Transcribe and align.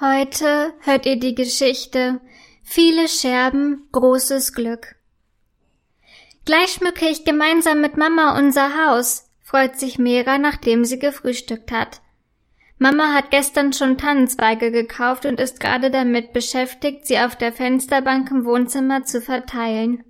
Heute 0.00 0.72
hört 0.80 1.04
ihr 1.04 1.16
die 1.16 1.34
Geschichte 1.34 2.22
Viele 2.62 3.06
Scherben, 3.06 3.86
großes 3.92 4.54
Glück. 4.54 4.96
Gleich 6.46 6.70
schmücke 6.70 7.06
ich 7.06 7.26
gemeinsam 7.26 7.82
mit 7.82 7.98
Mama 7.98 8.38
unser 8.38 8.70
Haus, 8.82 9.28
freut 9.42 9.78
sich 9.78 9.98
Mera, 9.98 10.38
nachdem 10.38 10.86
sie 10.86 10.98
gefrühstückt 10.98 11.70
hat. 11.70 12.00
Mama 12.78 13.12
hat 13.12 13.30
gestern 13.30 13.74
schon 13.74 13.98
Tannenzweige 13.98 14.72
gekauft 14.72 15.26
und 15.26 15.38
ist 15.38 15.60
gerade 15.60 15.90
damit 15.90 16.32
beschäftigt, 16.32 17.06
sie 17.06 17.18
auf 17.18 17.36
der 17.36 17.52
Fensterbank 17.52 18.30
im 18.30 18.46
Wohnzimmer 18.46 19.04
zu 19.04 19.20
verteilen. 19.20 20.02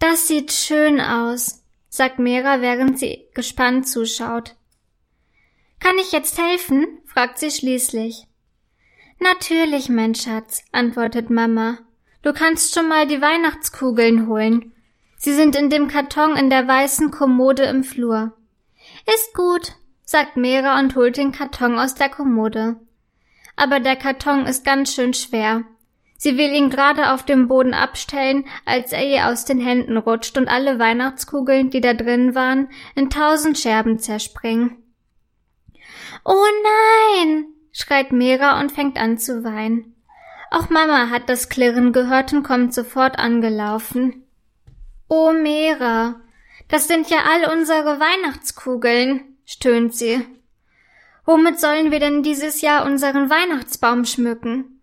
Das 0.00 0.26
sieht 0.26 0.50
schön 0.50 1.00
aus, 1.00 1.62
sagt 1.88 2.18
Mera, 2.18 2.62
während 2.62 2.98
sie 2.98 3.28
gespannt 3.32 3.86
zuschaut. 3.86 4.56
Kann 5.78 5.98
ich 5.98 6.10
jetzt 6.10 6.36
helfen? 6.42 6.98
fragt 7.04 7.38
sie 7.38 7.52
schließlich. 7.52 8.25
Natürlich, 9.18 9.88
mein 9.88 10.14
Schatz, 10.14 10.62
antwortet 10.72 11.30
Mama. 11.30 11.78
Du 12.22 12.32
kannst 12.32 12.74
schon 12.74 12.88
mal 12.88 13.06
die 13.06 13.20
Weihnachtskugeln 13.20 14.26
holen. 14.26 14.72
Sie 15.16 15.32
sind 15.32 15.56
in 15.56 15.70
dem 15.70 15.88
Karton 15.88 16.36
in 16.36 16.50
der 16.50 16.68
weißen 16.68 17.10
Kommode 17.10 17.64
im 17.64 17.82
Flur. 17.82 18.32
Ist 19.14 19.34
gut, 19.34 19.72
sagt 20.04 20.36
Mera 20.36 20.78
und 20.78 20.94
holt 20.94 21.16
den 21.16 21.32
Karton 21.32 21.78
aus 21.78 21.94
der 21.94 22.08
Kommode. 22.08 22.76
Aber 23.56 23.80
der 23.80 23.96
Karton 23.96 24.46
ist 24.46 24.64
ganz 24.64 24.94
schön 24.94 25.14
schwer. 25.14 25.64
Sie 26.18 26.38
will 26.38 26.52
ihn 26.52 26.70
gerade 26.70 27.12
auf 27.12 27.24
dem 27.24 27.48
Boden 27.48 27.74
abstellen, 27.74 28.46
als 28.64 28.92
er 28.92 29.06
ihr 29.06 29.28
aus 29.28 29.44
den 29.44 29.60
Händen 29.60 29.96
rutscht 29.96 30.38
und 30.38 30.48
alle 30.48 30.78
Weihnachtskugeln, 30.78 31.70
die 31.70 31.80
da 31.80 31.94
drin 31.94 32.34
waren, 32.34 32.68
in 32.94 33.10
tausend 33.10 33.58
Scherben 33.58 33.98
zerspringen. 33.98 34.82
Oh 36.24 36.44
nein! 37.22 37.55
Schreit 37.76 38.10
Mera 38.10 38.58
und 38.58 38.72
fängt 38.72 38.96
an 38.98 39.18
zu 39.18 39.44
weinen. 39.44 39.94
Auch 40.50 40.70
Mama 40.70 41.10
hat 41.10 41.28
das 41.28 41.50
Klirren 41.50 41.92
gehört 41.92 42.32
und 42.32 42.42
kommt 42.42 42.72
sofort 42.72 43.18
angelaufen. 43.18 44.24
Oh 45.08 45.32
Mera, 45.32 46.16
das 46.68 46.88
sind 46.88 47.10
ja 47.10 47.18
all 47.28 47.52
unsere 47.52 48.00
Weihnachtskugeln, 48.00 49.36
stöhnt 49.44 49.94
sie. 49.94 50.24
Womit 51.26 51.60
sollen 51.60 51.90
wir 51.90 52.00
denn 52.00 52.22
dieses 52.22 52.62
Jahr 52.62 52.86
unseren 52.86 53.28
Weihnachtsbaum 53.28 54.06
schmücken? 54.06 54.80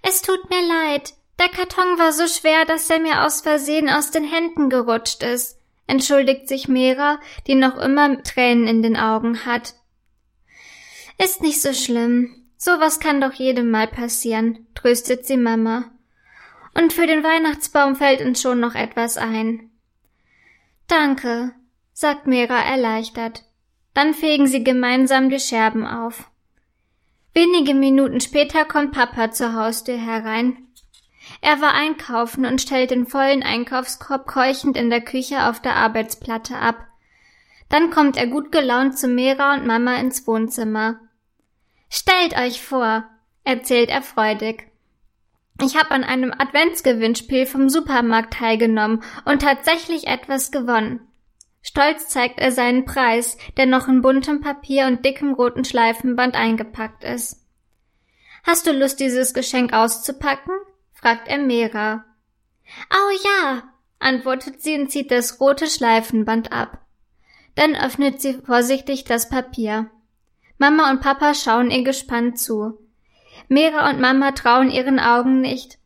Es 0.00 0.22
tut 0.22 0.48
mir 0.48 0.66
leid, 0.66 1.12
der 1.38 1.48
Karton 1.48 1.98
war 1.98 2.12
so 2.12 2.26
schwer, 2.26 2.64
dass 2.64 2.88
er 2.88 3.00
mir 3.00 3.24
aus 3.26 3.42
Versehen 3.42 3.90
aus 3.90 4.10
den 4.10 4.24
Händen 4.24 4.70
gerutscht 4.70 5.22
ist, 5.22 5.58
entschuldigt 5.86 6.48
sich 6.48 6.66
Mera, 6.66 7.18
die 7.46 7.56
noch 7.56 7.76
immer 7.76 8.22
Tränen 8.22 8.66
in 8.66 8.82
den 8.82 8.96
Augen 8.96 9.44
hat. 9.44 9.74
Ist 11.18 11.42
nicht 11.42 11.60
so 11.60 11.72
schlimm. 11.72 12.44
Sowas 12.56 13.00
kann 13.00 13.20
doch 13.20 13.32
jedem 13.32 13.70
mal 13.70 13.86
passieren, 13.86 14.66
tröstet 14.74 15.26
sie 15.26 15.36
Mama. 15.36 15.90
Und 16.74 16.92
für 16.92 17.06
den 17.06 17.22
Weihnachtsbaum 17.22 17.94
fällt 17.94 18.20
uns 18.20 18.40
schon 18.40 18.60
noch 18.60 18.74
etwas 18.74 19.16
ein. 19.16 19.70
Danke, 20.88 21.52
sagt 21.92 22.26
Mera 22.26 22.58
erleichtert. 22.58 23.44
Dann 23.94 24.12
fegen 24.12 24.46
sie 24.46 24.64
gemeinsam 24.64 25.30
die 25.30 25.38
Scherben 25.38 25.86
auf. 25.86 26.30
Wenige 27.32 27.74
Minuten 27.74 28.20
später 28.20 28.64
kommt 28.64 28.92
Papa 28.92 29.30
zur 29.30 29.54
Haustür 29.54 29.98
herein. 29.98 30.68
Er 31.40 31.60
war 31.60 31.74
einkaufen 31.74 32.44
und 32.44 32.60
stellt 32.60 32.90
den 32.90 33.06
vollen 33.06 33.42
Einkaufskorb 33.42 34.26
keuchend 34.26 34.76
in 34.76 34.90
der 34.90 35.00
Küche 35.00 35.48
auf 35.48 35.60
der 35.60 35.76
Arbeitsplatte 35.76 36.56
ab. 36.56 36.86
Dann 37.68 37.90
kommt 37.90 38.16
er 38.16 38.26
gut 38.26 38.52
gelaunt 38.52 38.98
zu 38.98 39.08
Mera 39.08 39.54
und 39.54 39.66
Mama 39.66 39.96
ins 39.96 40.26
Wohnzimmer. 40.26 41.00
Stellt 41.88 42.36
euch 42.36 42.62
vor, 42.62 43.04
erzählt 43.44 43.88
er 43.88 44.02
freudig. 44.02 44.70
Ich 45.62 45.76
habe 45.76 45.92
an 45.92 46.02
einem 46.02 46.32
Adventsgewinnspiel 46.36 47.46
vom 47.46 47.68
Supermarkt 47.68 48.34
teilgenommen 48.34 49.02
und 49.24 49.42
tatsächlich 49.42 50.06
etwas 50.08 50.50
gewonnen. 50.50 51.00
Stolz 51.62 52.08
zeigt 52.08 52.40
er 52.40 52.52
seinen 52.52 52.84
Preis, 52.84 53.38
der 53.56 53.66
noch 53.66 53.88
in 53.88 54.02
buntem 54.02 54.40
Papier 54.40 54.86
und 54.86 55.04
dickem 55.04 55.32
roten 55.32 55.64
Schleifenband 55.64 56.34
eingepackt 56.34 57.04
ist. 57.04 57.46
Hast 58.42 58.66
du 58.66 58.72
Lust, 58.72 59.00
dieses 59.00 59.32
Geschenk 59.32 59.72
auszupacken? 59.72 60.54
fragt 60.92 61.28
er 61.28 61.38
Mera. 61.38 62.04
Oh 62.90 63.18
ja, 63.24 63.62
antwortet 63.98 64.60
sie 64.60 64.78
und 64.78 64.90
zieht 64.90 65.10
das 65.10 65.40
rote 65.40 65.66
Schleifenband 65.66 66.52
ab. 66.52 66.83
Dann 67.54 67.76
öffnet 67.76 68.20
sie 68.20 68.34
vorsichtig 68.34 69.04
das 69.04 69.28
Papier. 69.28 69.90
Mama 70.58 70.90
und 70.90 71.00
Papa 71.00 71.34
schauen 71.34 71.70
ihr 71.70 71.84
gespannt 71.84 72.38
zu. 72.38 72.78
Mera 73.48 73.90
und 73.90 74.00
Mama 74.00 74.32
trauen 74.32 74.70
ihren 74.70 74.98
Augen 74.98 75.40
nicht. 75.40 75.78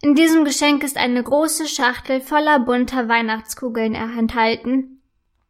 In 0.00 0.14
diesem 0.14 0.44
Geschenk 0.44 0.84
ist 0.84 0.96
eine 0.96 1.22
große 1.22 1.66
Schachtel 1.66 2.20
voller 2.20 2.60
bunter 2.60 3.08
Weihnachtskugeln 3.08 3.94
enthalten. 3.94 5.02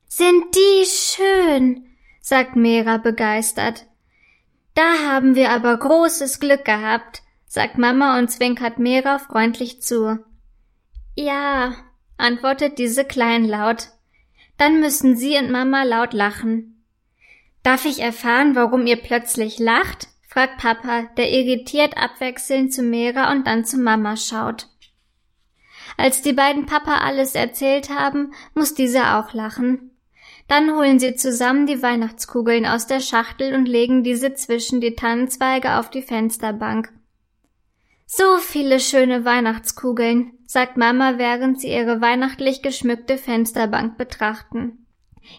Sind 0.06 0.44
die 0.54 0.86
schön, 0.86 1.86
sagt 2.20 2.56
Mera 2.56 2.96
begeistert. 2.96 3.86
Da 4.74 5.06
haben 5.06 5.34
wir 5.34 5.50
aber 5.50 5.76
großes 5.76 6.40
Glück 6.40 6.64
gehabt, 6.64 7.22
sagt 7.46 7.76
Mama 7.76 8.18
und 8.18 8.30
zwinkert 8.30 8.78
Mera 8.78 9.18
freundlich 9.18 9.82
zu. 9.82 10.24
Ja, 11.14 11.74
antwortet 12.16 12.78
diese 12.78 13.04
kleinlaut. 13.04 13.88
Dann 14.58 14.80
müssen 14.80 15.16
sie 15.16 15.38
und 15.38 15.50
Mama 15.50 15.84
laut 15.84 16.12
lachen. 16.12 16.84
Darf 17.62 17.84
ich 17.84 18.00
erfahren, 18.00 18.54
warum 18.54 18.86
ihr 18.86 18.96
plötzlich 18.96 19.58
lacht? 19.58 20.08
fragt 20.28 20.58
Papa, 20.58 21.08
der 21.16 21.30
irritiert 21.30 21.96
abwechselnd 21.96 22.72
zu 22.72 22.82
Mera 22.82 23.32
und 23.32 23.46
dann 23.46 23.64
zu 23.64 23.78
Mama 23.78 24.16
schaut. 24.16 24.68
Als 25.96 26.22
die 26.22 26.32
beiden 26.32 26.66
Papa 26.66 26.98
alles 26.98 27.34
erzählt 27.34 27.88
haben, 27.90 28.32
muss 28.54 28.74
dieser 28.74 29.18
auch 29.18 29.32
lachen. 29.32 29.92
Dann 30.46 30.74
holen 30.76 30.98
sie 30.98 31.14
zusammen 31.14 31.66
die 31.66 31.82
Weihnachtskugeln 31.82 32.66
aus 32.66 32.86
der 32.86 33.00
Schachtel 33.00 33.54
und 33.54 33.66
legen 33.66 34.02
diese 34.02 34.34
zwischen 34.34 34.80
die 34.80 34.94
Tannenzweige 34.94 35.76
auf 35.78 35.90
die 35.90 36.02
Fensterbank. 36.02 36.92
So 38.10 38.38
viele 38.38 38.80
schöne 38.80 39.26
Weihnachtskugeln, 39.26 40.32
sagt 40.46 40.78
Mama, 40.78 41.18
während 41.18 41.60
sie 41.60 41.68
ihre 41.68 42.00
weihnachtlich 42.00 42.62
geschmückte 42.62 43.18
Fensterbank 43.18 43.98
betrachten. 43.98 44.86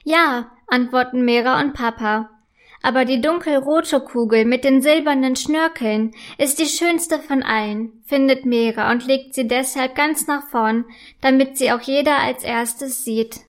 Ja, 0.03 0.51
antworten 0.67 1.25
Mera 1.25 1.59
und 1.59 1.73
Papa. 1.73 2.29
Aber 2.83 3.05
die 3.05 3.21
dunkelrote 3.21 3.99
Kugel 4.01 4.45
mit 4.45 4.63
den 4.63 4.83
silbernen 4.83 5.35
Schnörkeln 5.35 6.13
ist 6.37 6.59
die 6.59 6.67
schönste 6.67 7.17
von 7.17 7.41
allen, 7.41 8.03
findet 8.05 8.45
Mera 8.45 8.91
und 8.91 9.07
legt 9.07 9.33
sie 9.33 9.47
deshalb 9.47 9.95
ganz 9.95 10.27
nach 10.27 10.47
vorn, 10.49 10.85
damit 11.21 11.57
sie 11.57 11.71
auch 11.71 11.81
jeder 11.81 12.19
als 12.19 12.43
erstes 12.43 13.03
sieht. 13.03 13.37